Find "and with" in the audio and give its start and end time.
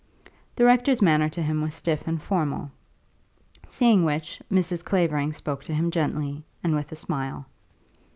6.63-6.91